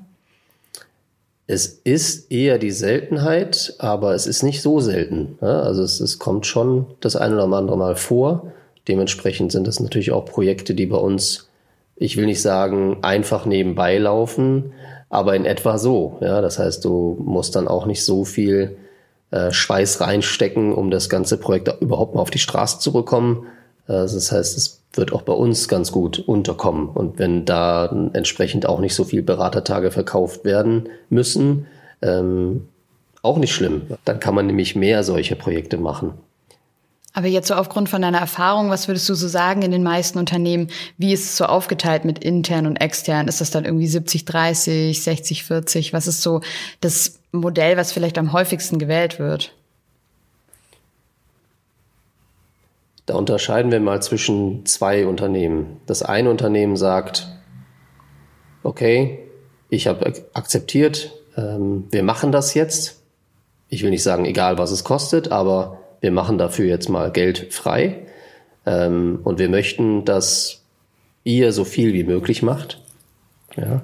Es 1.46 1.66
ist 1.66 2.30
eher 2.30 2.58
die 2.58 2.70
Seltenheit, 2.70 3.74
aber 3.78 4.14
es 4.14 4.26
ist 4.26 4.42
nicht 4.42 4.60
so 4.60 4.78
selten. 4.80 5.38
Also 5.40 5.82
es, 5.82 6.00
es 6.00 6.18
kommt 6.18 6.46
schon 6.46 6.86
das 7.00 7.16
eine 7.16 7.34
oder 7.42 7.56
andere 7.56 7.78
Mal 7.78 7.96
vor, 7.96 8.52
dementsprechend 8.86 9.52
sind 9.52 9.66
das 9.66 9.80
natürlich 9.80 10.12
auch 10.12 10.26
Projekte, 10.26 10.74
die 10.74 10.86
bei 10.86 10.98
uns, 10.98 11.48
ich 11.96 12.18
will 12.18 12.26
nicht 12.26 12.42
sagen, 12.42 12.98
einfach 13.00 13.46
nebenbei 13.46 13.96
laufen, 13.96 14.74
aber 15.08 15.34
in 15.34 15.46
etwa 15.46 15.78
so. 15.78 16.18
Ja, 16.20 16.42
das 16.42 16.58
heißt, 16.58 16.84
du 16.84 17.16
musst 17.24 17.56
dann 17.56 17.68
auch 17.68 17.86
nicht 17.86 18.04
so 18.04 18.26
viel 18.26 18.76
äh, 19.32 19.50
Schweiß 19.50 20.00
reinstecken, 20.00 20.72
um 20.72 20.90
das 20.90 21.08
ganze 21.08 21.38
Projekt 21.38 21.74
überhaupt 21.80 22.14
mal 22.14 22.20
auf 22.20 22.30
die 22.30 22.38
Straße 22.38 22.78
zu 22.78 22.92
bekommen. 22.92 23.46
Äh, 23.88 23.92
das 23.92 24.30
heißt, 24.30 24.56
es 24.56 24.82
wird 24.92 25.12
auch 25.12 25.22
bei 25.22 25.32
uns 25.32 25.68
ganz 25.68 25.90
gut 25.90 26.18
unterkommen. 26.18 26.88
Und 26.88 27.18
wenn 27.18 27.44
da 27.44 27.86
entsprechend 28.12 28.66
auch 28.66 28.78
nicht 28.78 28.94
so 28.94 29.04
viel 29.04 29.22
Beratertage 29.22 29.90
verkauft 29.90 30.44
werden 30.44 30.88
müssen, 31.08 31.66
ähm, 32.02 32.68
auch 33.22 33.38
nicht 33.38 33.54
schlimm. 33.54 33.82
Dann 34.04 34.20
kann 34.20 34.34
man 34.34 34.46
nämlich 34.46 34.76
mehr 34.76 35.02
solche 35.02 35.36
Projekte 35.36 35.78
machen. 35.78 36.14
Aber 37.14 37.26
jetzt 37.26 37.48
so 37.48 37.54
aufgrund 37.54 37.88
von 37.90 38.00
deiner 38.00 38.18
Erfahrung, 38.18 38.70
was 38.70 38.88
würdest 38.88 39.08
du 39.08 39.14
so 39.14 39.28
sagen 39.28 39.62
in 39.62 39.70
den 39.70 39.82
meisten 39.82 40.18
Unternehmen? 40.18 40.68
Wie 40.96 41.12
ist 41.12 41.24
es 41.24 41.36
so 41.36 41.44
aufgeteilt 41.44 42.04
mit 42.04 42.24
intern 42.24 42.66
und 42.66 42.76
extern? 42.76 43.28
Ist 43.28 43.40
das 43.40 43.50
dann 43.50 43.66
irgendwie 43.66 43.86
70, 43.86 44.24
30, 44.24 45.02
60, 45.02 45.44
40? 45.44 45.92
Was 45.92 46.06
ist 46.06 46.22
so 46.22 46.40
das 46.80 47.18
Modell, 47.30 47.76
was 47.76 47.92
vielleicht 47.92 48.16
am 48.16 48.32
häufigsten 48.32 48.78
gewählt 48.78 49.18
wird? 49.18 49.54
Da 53.04 53.14
unterscheiden 53.14 53.70
wir 53.72 53.80
mal 53.80 54.00
zwischen 54.00 54.64
zwei 54.64 55.06
Unternehmen. 55.06 55.80
Das 55.86 56.02
eine 56.02 56.30
Unternehmen 56.30 56.76
sagt, 56.76 57.28
okay, 58.62 59.18
ich 59.68 59.86
habe 59.86 60.14
akzeptiert, 60.32 61.12
ähm, 61.36 61.84
wir 61.90 62.04
machen 62.04 62.32
das 62.32 62.54
jetzt. 62.54 63.02
Ich 63.68 63.82
will 63.82 63.90
nicht 63.90 64.02
sagen, 64.02 64.24
egal 64.24 64.56
was 64.56 64.70
es 64.70 64.84
kostet, 64.84 65.32
aber 65.32 65.81
wir 66.02 66.10
machen 66.10 66.36
dafür 66.36 66.66
jetzt 66.66 66.88
mal 66.88 67.10
Geld 67.10 67.54
frei 67.54 68.00
ähm, 68.66 69.20
und 69.24 69.38
wir 69.38 69.48
möchten, 69.48 70.04
dass 70.04 70.62
ihr 71.24 71.52
so 71.52 71.64
viel 71.64 71.94
wie 71.94 72.04
möglich 72.04 72.42
macht. 72.42 72.82
Ja. 73.56 73.82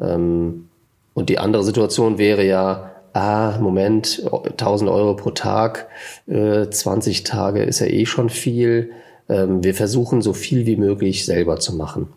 Ähm, 0.00 0.68
und 1.14 1.28
die 1.30 1.38
andere 1.38 1.64
Situation 1.64 2.18
wäre 2.18 2.44
ja, 2.44 2.92
ah, 3.14 3.58
Moment, 3.58 4.22
1000 4.30 4.90
Euro 4.90 5.16
pro 5.16 5.30
Tag, 5.30 5.88
äh, 6.26 6.68
20 6.68 7.24
Tage 7.24 7.62
ist 7.62 7.80
ja 7.80 7.86
eh 7.86 8.04
schon 8.04 8.28
viel. 8.28 8.90
Ähm, 9.28 9.64
wir 9.64 9.74
versuchen 9.74 10.20
so 10.20 10.34
viel 10.34 10.66
wie 10.66 10.76
möglich 10.76 11.24
selber 11.24 11.58
zu 11.58 11.74
machen. 11.74 12.08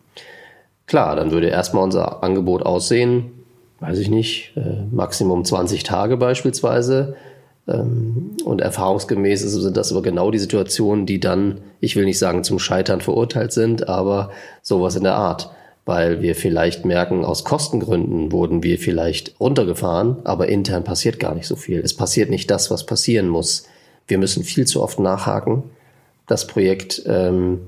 Klar, 0.85 1.15
dann 1.15 1.31
würde 1.31 1.47
erstmal 1.47 1.83
unser 1.83 2.23
Angebot 2.23 2.63
aussehen, 2.63 3.31
weiß 3.79 3.99
ich 3.99 4.09
nicht, 4.09 4.51
äh, 4.57 4.83
Maximum 4.91 5.45
20 5.45 5.83
Tage 5.83 6.17
beispielsweise. 6.17 7.15
Ähm, 7.67 8.37
und 8.43 8.61
erfahrungsgemäß 8.61 9.41
sind 9.41 9.77
das 9.77 9.91
aber 9.91 10.01
genau 10.01 10.31
die 10.31 10.39
Situationen, 10.39 11.05
die 11.05 11.19
dann, 11.19 11.59
ich 11.79 11.95
will 11.95 12.05
nicht 12.05 12.19
sagen 12.19 12.43
zum 12.43 12.59
Scheitern 12.59 13.01
verurteilt 13.01 13.51
sind, 13.51 13.89
aber 13.89 14.31
sowas 14.61 14.95
in 14.95 15.03
der 15.03 15.15
Art. 15.15 15.51
Weil 15.85 16.21
wir 16.21 16.35
vielleicht 16.35 16.83
merken, 16.85 17.23
aus 17.23 17.45
Kostengründen 17.45 18.31
wurden 18.33 18.61
wir 18.61 18.77
vielleicht 18.77 19.39
runtergefahren, 19.39 20.17
aber 20.25 20.49
intern 20.49 20.83
passiert 20.83 21.17
gar 21.19 21.33
nicht 21.33 21.47
so 21.47 21.55
viel. 21.55 21.79
Es 21.79 21.93
passiert 21.93 22.29
nicht 22.29 22.51
das, 22.51 22.69
was 22.69 22.85
passieren 22.85 23.29
muss. 23.29 23.65
Wir 24.05 24.17
müssen 24.17 24.43
viel 24.43 24.67
zu 24.67 24.81
oft 24.81 24.99
nachhaken. 24.99 25.63
Das 26.27 26.45
Projekt 26.45 27.03
ähm, 27.05 27.61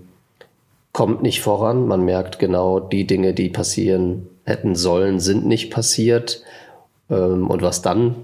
kommt 0.92 1.22
nicht 1.22 1.42
voran. 1.42 1.88
Man 1.88 2.04
merkt 2.04 2.40
genau, 2.40 2.82
die 2.82 3.08
Dinge, 3.08 3.34
die 3.34 3.50
passieren 3.50 4.28
hätten 4.44 4.76
sollen, 4.76 5.22
sind 5.22 5.46
nicht 5.46 5.72
passiert. 5.72 6.44
Ähm, 7.10 7.50
und 7.50 7.62
was 7.62 7.82
dann 7.82 8.16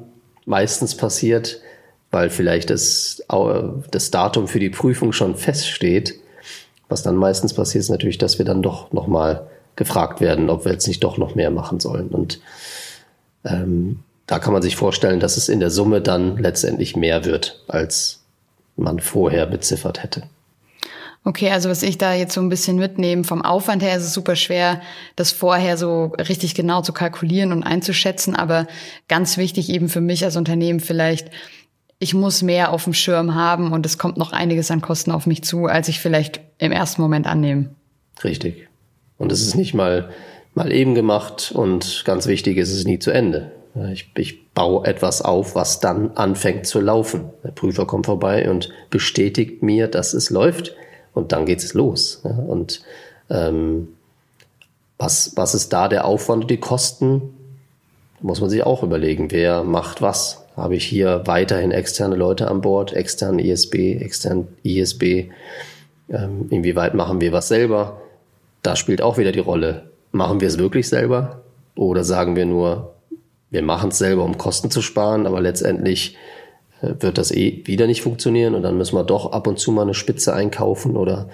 meistens 0.45 0.95
passiert, 0.95 1.61
weil 2.15 2.29
vielleicht 2.29 2.69
das, 2.69 3.21
das 3.91 4.09
Datum 4.09 4.47
für 4.47 4.59
die 4.59 4.69
Prüfung 4.69 5.11
schon 5.11 5.35
feststeht. 5.35 6.15
Was 6.87 7.03
dann 7.03 7.17
meistens 7.17 7.53
passiert, 7.53 7.81
ist 7.81 7.89
natürlich, 7.89 8.17
dass 8.17 8.37
wir 8.37 8.45
dann 8.45 8.61
doch 8.61 8.93
nochmal 8.93 9.47
gefragt 9.75 10.21
werden, 10.21 10.49
ob 10.49 10.63
wir 10.63 10.71
jetzt 10.71 10.87
nicht 10.87 11.03
doch 11.03 11.17
noch 11.17 11.35
mehr 11.35 11.51
machen 11.51 11.81
sollen. 11.81 12.07
Und 12.07 12.39
ähm, 13.43 13.99
da 14.27 14.39
kann 14.39 14.53
man 14.53 14.61
sich 14.61 14.77
vorstellen, 14.77 15.19
dass 15.19 15.35
es 15.35 15.49
in 15.49 15.59
der 15.59 15.69
Summe 15.69 15.99
dann 15.99 16.37
letztendlich 16.37 16.95
mehr 16.95 17.25
wird, 17.25 17.61
als 17.67 18.21
man 18.77 19.01
vorher 19.01 19.45
beziffert 19.45 20.01
hätte. 20.01 20.23
Okay, 21.25 21.49
also 21.51 21.69
was 21.69 21.83
ich 21.83 21.97
da 21.97 22.13
jetzt 22.13 22.33
so 22.33 22.39
ein 22.39 22.49
bisschen 22.49 22.77
mitnehme, 22.77 23.25
vom 23.25 23.41
Aufwand 23.41 23.83
her 23.83 23.97
ist 23.97 24.03
es 24.03 24.13
super 24.13 24.37
schwer, 24.37 24.79
das 25.17 25.33
vorher 25.33 25.75
so 25.75 26.13
richtig 26.17 26.55
genau 26.55 26.81
zu 26.81 26.93
kalkulieren 26.93 27.51
und 27.51 27.63
einzuschätzen. 27.63 28.37
Aber 28.37 28.67
ganz 29.09 29.35
wichtig 29.35 29.69
eben 29.69 29.89
für 29.89 30.01
mich 30.01 30.23
als 30.23 30.37
Unternehmen 30.37 30.79
vielleicht, 30.79 31.29
ich 31.99 32.13
muss 32.13 32.41
mehr 32.41 32.71
auf 32.71 32.83
dem 32.83 32.93
Schirm 32.93 33.35
haben 33.35 33.71
und 33.71 33.85
es 33.85 33.97
kommt 33.97 34.17
noch 34.17 34.31
einiges 34.31 34.71
an 34.71 34.81
Kosten 34.81 35.11
auf 35.11 35.25
mich 35.25 35.43
zu, 35.43 35.65
als 35.65 35.87
ich 35.87 35.99
vielleicht 35.99 36.41
im 36.57 36.71
ersten 36.71 37.01
Moment 37.01 37.27
annehme. 37.27 37.69
Richtig. 38.23 38.67
Und 39.17 39.31
es 39.31 39.41
ist 39.41 39.55
nicht 39.55 39.73
mal, 39.73 40.09
mal 40.53 40.71
eben 40.71 40.95
gemacht 40.95 41.51
und 41.53 42.03
ganz 42.05 42.27
wichtig 42.27 42.57
ist 42.57 42.71
es 42.71 42.85
nie 42.85 42.99
zu 42.99 43.11
Ende. 43.11 43.51
Ich, 43.91 44.09
ich 44.15 44.51
baue 44.51 44.85
etwas 44.87 45.21
auf, 45.21 45.55
was 45.55 45.81
dann 45.81 46.11
anfängt 46.11 46.65
zu 46.65 46.79
laufen. 46.79 47.25
Der 47.43 47.51
Prüfer 47.51 47.85
kommt 47.85 48.05
vorbei 48.05 48.49
und 48.49 48.69
bestätigt 48.89 49.63
mir, 49.63 49.87
dass 49.87 50.13
es 50.13 50.29
läuft 50.29 50.75
und 51.13 51.33
dann 51.33 51.45
geht 51.45 51.59
es 51.59 51.73
los. 51.73 52.21
Und 52.23 52.81
ähm, 53.29 53.89
was, 54.97 55.33
was 55.35 55.55
ist 55.55 55.73
da 55.73 55.89
der 55.89 56.05
Aufwand 56.05 56.43
und 56.43 56.51
die 56.51 56.59
Kosten? 56.59 57.33
muss 58.21 58.41
man 58.41 58.49
sich 58.49 58.63
auch 58.63 58.83
überlegen, 58.83 59.31
wer 59.31 59.63
macht 59.63 60.01
was. 60.01 60.44
Habe 60.55 60.75
ich 60.75 60.85
hier 60.85 61.23
weiterhin 61.25 61.71
externe 61.71 62.15
Leute 62.15 62.47
an 62.47 62.61
Bord, 62.61 62.93
extern 62.93 63.39
ISB, 63.39 63.97
extern 63.99 64.47
ISB? 64.63 65.29
Ähm, 66.09 66.47
inwieweit 66.49 66.93
machen 66.93 67.19
wir 67.21 67.31
was 67.31 67.47
selber? 67.47 68.01
Da 68.61 68.75
spielt 68.75 69.01
auch 69.01 69.17
wieder 69.17 69.31
die 69.31 69.39
Rolle. 69.39 69.89
Machen 70.11 70.39
wir 70.39 70.47
es 70.47 70.57
wirklich 70.57 70.87
selber? 70.87 71.41
Oder 71.75 72.03
sagen 72.03 72.35
wir 72.35 72.45
nur, 72.45 72.93
wir 73.49 73.61
machen 73.61 73.89
es 73.89 73.97
selber, 73.97 74.23
um 74.23 74.37
Kosten 74.37 74.71
zu 74.71 74.81
sparen, 74.81 75.27
aber 75.27 75.41
letztendlich 75.41 76.15
wird 76.81 77.17
das 77.17 77.31
eh 77.31 77.61
wieder 77.65 77.87
nicht 77.87 78.01
funktionieren 78.01 78.55
und 78.55 78.63
dann 78.63 78.77
müssen 78.77 78.95
wir 78.95 79.03
doch 79.03 79.31
ab 79.31 79.47
und 79.47 79.59
zu 79.59 79.71
mal 79.71 79.83
eine 79.83 79.93
Spitze 79.93 80.33
einkaufen 80.33 80.95
oder 80.95 81.29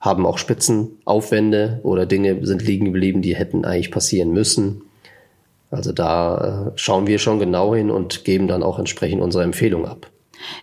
haben 0.00 0.26
auch 0.26 0.38
Spitzenaufwände 0.38 1.80
oder 1.82 2.06
Dinge 2.06 2.44
sind 2.46 2.62
liegen 2.62 2.86
geblieben, 2.86 3.22
die 3.22 3.36
hätten 3.36 3.64
eigentlich 3.64 3.90
passieren 3.90 4.32
müssen. 4.32 4.82
Also 5.70 5.92
da 5.92 6.68
äh, 6.68 6.78
schauen 6.78 7.06
wir 7.06 7.18
schon 7.18 7.38
genau 7.38 7.74
hin 7.74 7.90
und 7.90 8.24
geben 8.24 8.48
dann 8.48 8.62
auch 8.62 8.78
entsprechend 8.78 9.22
unsere 9.22 9.44
Empfehlung 9.44 9.86
ab. 9.86 10.10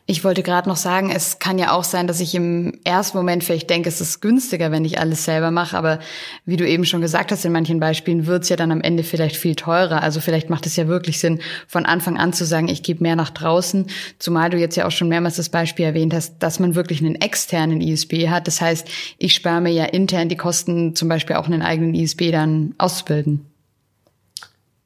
Ich 0.05 0.23
wollte 0.23 0.43
gerade 0.43 0.69
noch 0.69 0.75
sagen, 0.75 1.11
es 1.13 1.39
kann 1.39 1.57
ja 1.57 1.71
auch 1.71 1.83
sein, 1.83 2.07
dass 2.07 2.19
ich 2.19 2.35
im 2.35 2.79
ersten 2.83 3.17
Moment 3.17 3.43
vielleicht 3.43 3.69
denke, 3.69 3.89
es 3.89 4.01
ist 4.01 4.21
günstiger, 4.21 4.71
wenn 4.71 4.85
ich 4.85 4.99
alles 4.99 5.25
selber 5.25 5.51
mache. 5.51 5.77
Aber 5.77 5.99
wie 6.45 6.57
du 6.57 6.67
eben 6.67 6.85
schon 6.85 7.01
gesagt 7.01 7.31
hast, 7.31 7.45
in 7.45 7.51
manchen 7.51 7.79
Beispielen 7.79 8.25
wird 8.27 8.43
es 8.43 8.49
ja 8.49 8.55
dann 8.55 8.71
am 8.71 8.81
Ende 8.81 9.03
vielleicht 9.03 9.35
viel 9.35 9.55
teurer. 9.55 10.01
Also 10.01 10.19
vielleicht 10.21 10.49
macht 10.49 10.65
es 10.65 10.75
ja 10.75 10.87
wirklich 10.87 11.19
Sinn, 11.19 11.39
von 11.67 11.85
Anfang 11.85 12.17
an 12.17 12.33
zu 12.33 12.45
sagen, 12.45 12.67
ich 12.67 12.83
gebe 12.83 13.03
mehr 13.03 13.15
nach 13.15 13.29
draußen. 13.29 13.87
Zumal 14.19 14.49
du 14.49 14.57
jetzt 14.57 14.75
ja 14.75 14.85
auch 14.85 14.91
schon 14.91 15.09
mehrmals 15.09 15.37
das 15.37 15.49
Beispiel 15.49 15.85
erwähnt 15.85 16.13
hast, 16.13 16.39
dass 16.39 16.59
man 16.59 16.75
wirklich 16.75 17.01
einen 17.01 17.15
externen 17.15 17.81
ISB 17.81 18.29
hat. 18.29 18.47
Das 18.47 18.61
heißt, 18.61 18.87
ich 19.17 19.33
spare 19.33 19.61
mir 19.61 19.71
ja 19.71 19.85
intern 19.85 20.29
die 20.29 20.37
Kosten, 20.37 20.95
zum 20.95 21.09
Beispiel 21.09 21.35
auch 21.35 21.47
einen 21.47 21.61
eigenen 21.61 21.95
ISB 21.95 22.31
dann 22.31 22.75
auszubilden. 22.77 23.52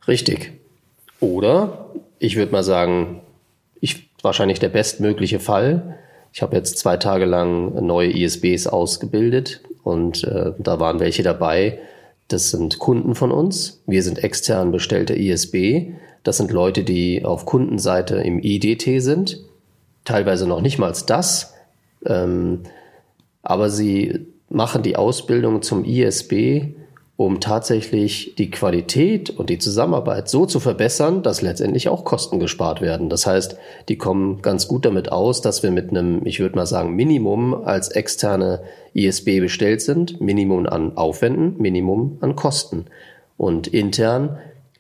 Richtig. 0.08 0.54
Oder 1.20 1.90
ich 2.20 2.36
würde 2.36 2.52
mal 2.52 2.64
sagen, 2.64 3.22
ich 3.82 4.10
wahrscheinlich 4.22 4.60
der 4.60 4.70
bestmögliche 4.70 5.40
Fall. 5.40 5.98
Ich 6.34 6.42
habe 6.42 6.56
jetzt 6.56 6.78
zwei 6.78 6.98
Tage 6.98 7.26
lang 7.26 7.86
neue 7.86 8.12
ISBs 8.12 8.68
ausgebildet 8.68 9.62
und 9.84 10.24
äh, 10.24 10.54
da 10.58 10.80
waren 10.80 11.00
welche 11.00 11.24
dabei. 11.24 11.80
Das 12.28 12.52
sind 12.52 12.80
Kunden 12.80 13.16
von 13.16 13.32
uns. 13.32 13.82
Wir 13.86 14.04
sind 14.04 14.24
extern 14.24 14.72
bestellte 14.72 15.14
ISB. 15.14 15.94
Das 16.24 16.38
sind 16.38 16.52
Leute, 16.52 16.84
die 16.84 17.24
auf 17.24 17.46
Kundenseite 17.46 18.18
im 18.18 18.40
IDT 18.40 19.02
sind. 19.02 19.40
Teilweise 20.04 20.48
noch 20.48 20.62
nicht 20.62 20.78
mal 20.78 20.94
das. 21.08 21.54
Ähm, 22.06 22.64
aber 23.44 23.70
sie 23.70 24.28
machen 24.50 24.84
die 24.84 24.98
Ausbildung 24.98 25.62
zum 25.62 25.86
ISB 25.86 26.74
um 27.18 27.40
tatsächlich 27.40 28.36
die 28.38 28.52
Qualität 28.52 29.32
und 29.32 29.50
die 29.50 29.58
Zusammenarbeit 29.58 30.30
so 30.30 30.46
zu 30.46 30.60
verbessern, 30.60 31.24
dass 31.24 31.42
letztendlich 31.42 31.90
auch 31.90 32.06
Kosten 32.06 32.40
gespart 32.40 32.80
werden. 32.80 33.10
Das 33.10 33.26
heißt, 33.26 33.58
die 33.90 33.98
kommen 33.98 34.44
ganz 34.44 34.68
gut 34.68 34.86
damit 34.86 35.12
aus, 35.12 35.42
dass 35.42 35.64
wir 35.64 35.72
mit 35.72 35.90
einem, 35.90 36.24
ich 36.28 36.40
würde 36.40 36.56
mal 36.56 36.68
sagen, 36.68 36.96
Minimum 36.96 37.56
als 37.56 37.90
externe 37.90 38.62
ISB 38.94 39.40
bestellt 39.40 39.82
sind, 39.82 40.22
Minimum 40.22 40.68
an 40.68 40.96
Aufwänden, 40.96 41.56
Minimum 41.58 42.20
an 42.22 42.36
Kosten. 42.36 42.86
Und 43.36 43.68
intern, 43.68 44.38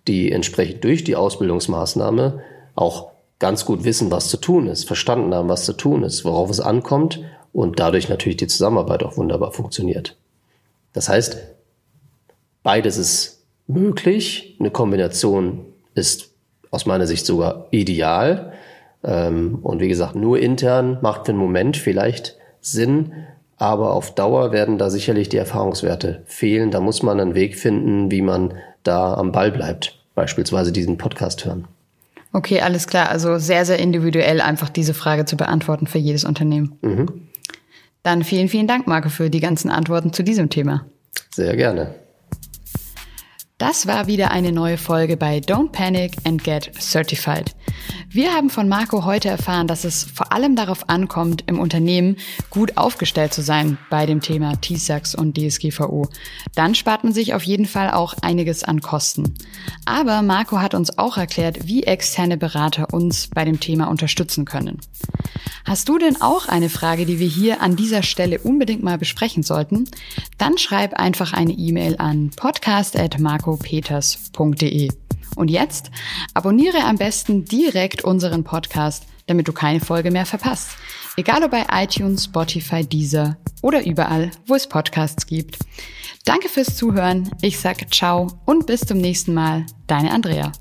die 0.07 0.31
entsprechend 0.31 0.83
durch 0.83 1.03
die 1.03 1.15
Ausbildungsmaßnahme 1.15 2.41
auch 2.75 3.09
ganz 3.39 3.65
gut 3.65 3.83
wissen, 3.83 4.11
was 4.11 4.29
zu 4.29 4.37
tun 4.37 4.67
ist, 4.67 4.85
verstanden 4.85 5.33
haben, 5.33 5.49
was 5.49 5.65
zu 5.65 5.73
tun 5.73 6.03
ist, 6.03 6.23
worauf 6.23 6.51
es 6.51 6.59
ankommt 6.59 7.19
und 7.51 7.79
dadurch 7.79 8.09
natürlich 8.09 8.37
die 8.37 8.47
Zusammenarbeit 8.47 9.01
auch 9.01 9.17
wunderbar 9.17 9.51
funktioniert. 9.51 10.15
Das 10.93 11.09
heißt, 11.09 11.56
Beides 12.67 12.97
ist 12.97 13.45
möglich. 13.67 14.57
Eine 14.59 14.71
Kombination 14.71 15.67
ist 15.95 16.33
aus 16.69 16.85
meiner 16.85 17.07
Sicht 17.07 17.25
sogar 17.25 17.67
ideal. 17.71 18.51
Ähm, 19.05 19.59
und 19.61 19.79
wie 19.79 19.87
gesagt, 19.87 20.15
nur 20.15 20.37
intern 20.37 20.97
macht 21.01 21.25
für 21.25 21.31
einen 21.31 21.39
Moment 21.39 21.77
vielleicht 21.77 22.35
Sinn. 22.59 23.13
aber 23.55 23.93
auf 23.93 24.13
Dauer 24.13 24.51
werden 24.51 24.77
da 24.77 24.89
sicherlich 24.89 25.29
die 25.29 25.37
Erfahrungswerte 25.37 26.23
fehlen. 26.25 26.69
Da 26.69 26.81
muss 26.81 27.03
man 27.03 27.21
einen 27.21 27.35
Weg 27.35 27.57
finden, 27.57 28.11
wie 28.11 28.21
man 28.21 28.55
da 28.83 29.13
am 29.13 29.31
Ball 29.31 29.49
bleibt. 29.49 29.97
Beispielsweise 30.13 30.73
diesen 30.73 30.97
Podcast 30.97 31.45
hören. 31.45 31.69
Okay, 32.33 32.59
alles 32.59 32.87
klar. 32.87 33.07
Also 33.07 33.37
sehr, 33.37 33.63
sehr 33.63 33.79
individuell 33.79 34.41
einfach 34.41 34.67
diese 34.67 34.93
Frage 34.93 35.23
zu 35.23 35.37
beantworten 35.37 35.87
für 35.87 35.99
jedes 35.99 36.25
Unternehmen. 36.25 36.77
Mhm. 36.81 37.29
Dann 38.03 38.25
vielen, 38.25 38.49
vielen 38.49 38.67
Dank, 38.67 38.87
Marco, 38.87 39.07
für 39.07 39.29
die 39.29 39.39
ganzen 39.39 39.71
Antworten 39.71 40.11
zu 40.11 40.21
diesem 40.21 40.49
Thema. 40.49 40.85
Sehr 41.31 41.55
gerne. 41.55 41.95
Das 43.59 43.87
war 43.87 44.05
wieder 44.05 44.29
eine 44.29 44.51
neue 44.51 44.77
Folge 44.77 45.17
bei 45.17 45.39
Don't 45.39 45.71
Panic 45.71 46.15
and 46.25 46.43
Get 46.43 46.71
Certified. 46.79 47.55
Wir 48.09 48.33
haben 48.33 48.49
von 48.49 48.69
Marco 48.69 49.03
heute 49.03 49.27
erfahren, 49.27 49.67
dass 49.67 49.83
es 49.83 50.03
vor 50.03 50.31
allem 50.31 50.55
darauf 50.55 50.87
ankommt, 50.87 51.43
im 51.47 51.59
Unternehmen 51.59 52.15
gut 52.49 52.77
aufgestellt 52.77 53.33
zu 53.33 53.41
sein 53.41 53.77
bei 53.89 54.05
dem 54.05 54.21
Thema 54.21 54.55
TISAX 54.61 55.13
und 55.13 55.37
DSGVO. 55.37 56.07
Dann 56.55 56.73
spart 56.73 57.03
man 57.03 57.11
sich 57.11 57.33
auf 57.33 57.43
jeden 57.43 57.65
Fall 57.65 57.91
auch 57.91 58.13
einiges 58.21 58.63
an 58.63 58.79
Kosten. 58.81 59.33
Aber 59.83 60.21
Marco 60.21 60.59
hat 60.59 60.73
uns 60.73 60.97
auch 60.97 61.17
erklärt, 61.17 61.67
wie 61.67 61.83
externe 61.83 62.37
Berater 62.37 62.93
uns 62.93 63.27
bei 63.27 63.43
dem 63.43 63.59
Thema 63.59 63.87
unterstützen 63.87 64.45
können. 64.45 64.79
Hast 65.65 65.89
du 65.89 65.97
denn 65.97 66.21
auch 66.21 66.47
eine 66.47 66.69
Frage, 66.69 67.05
die 67.05 67.19
wir 67.19 67.27
hier 67.27 67.61
an 67.61 67.75
dieser 67.75 68.03
Stelle 68.03 68.39
unbedingt 68.39 68.83
mal 68.83 68.97
besprechen 68.97 69.43
sollten? 69.43 69.89
Dann 70.37 70.57
schreib 70.57 70.93
einfach 70.93 71.33
eine 71.33 71.51
E-Mail 71.51 71.97
an 71.97 72.31
podcast.marcopeters.de. 72.37 75.06
Und 75.37 75.49
jetzt 75.49 75.91
abonniere 76.33 76.83
am 76.83 76.97
besten 76.97 77.45
direkt 77.45 78.03
unseren 78.03 78.43
Podcast, 78.43 79.05
damit 79.27 79.47
du 79.47 79.53
keine 79.53 79.79
Folge 79.79 80.11
mehr 80.11 80.25
verpasst. 80.25 80.71
Egal 81.15 81.43
ob 81.43 81.51
bei 81.51 81.65
iTunes, 81.71 82.25
Spotify, 82.25 82.85
Deezer 82.85 83.37
oder 83.61 83.85
überall, 83.85 84.31
wo 84.45 84.55
es 84.55 84.67
Podcasts 84.67 85.25
gibt. 85.25 85.59
Danke 86.25 86.49
fürs 86.49 86.75
Zuhören. 86.75 87.31
Ich 87.41 87.59
sage 87.59 87.87
ciao 87.89 88.27
und 88.45 88.67
bis 88.67 88.81
zum 88.81 88.97
nächsten 88.97 89.33
Mal. 89.33 89.65
Deine 89.87 90.11
Andrea. 90.11 90.51